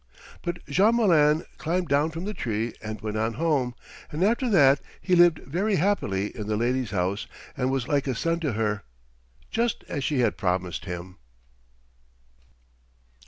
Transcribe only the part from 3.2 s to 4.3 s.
home, and